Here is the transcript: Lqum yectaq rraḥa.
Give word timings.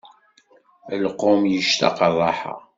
Lqum 1.03 1.41
yectaq 1.53 1.97
rraḥa. 2.15 2.55